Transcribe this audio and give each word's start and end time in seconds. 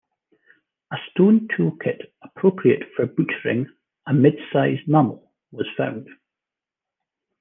A 0.91 0.95
stone 1.11 1.47
tool 1.55 1.77
kit 1.77 2.11
appropriate 2.23 2.89
for 2.95 3.05
butchering 3.05 3.67
a 4.07 4.13
mid-sized 4.15 4.87
mammal 4.87 5.31
was 5.51 5.67
found. 5.77 6.09